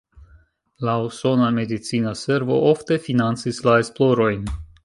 La 0.87 0.95
usona 1.07 1.51
medicina 1.59 2.15
servo 2.23 2.59
ofte 2.73 3.01
financis 3.07 3.65
la 3.71 3.81
esplorojn. 3.87 4.55